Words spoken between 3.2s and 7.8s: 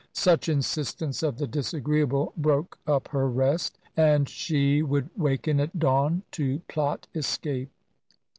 rest, and she would waken at dawn, to plot escape.